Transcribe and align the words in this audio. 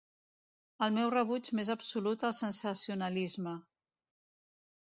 El 0.85 0.95
meu 0.95 1.11
rebuig 1.15 1.51
més 1.59 1.69
absolut 1.75 2.27
al 2.31 2.35
sensacionalisme. 2.39 3.57